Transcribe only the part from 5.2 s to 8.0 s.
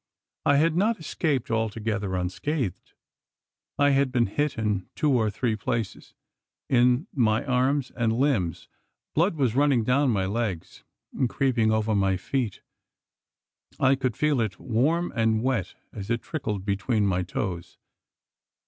three places in my arms